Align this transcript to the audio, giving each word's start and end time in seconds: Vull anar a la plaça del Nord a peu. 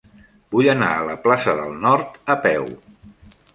Vull 0.55 0.69
anar 0.73 0.87
a 0.93 1.03
la 1.09 1.17
plaça 1.27 1.55
del 1.61 1.77
Nord 1.85 2.19
a 2.35 2.39
peu. 2.49 2.69